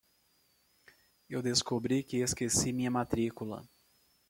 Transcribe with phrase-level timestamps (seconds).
[1.29, 3.61] Eu descobri que esqueci minha matrícula.